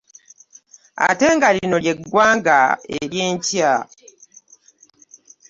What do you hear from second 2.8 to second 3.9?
eryenkya.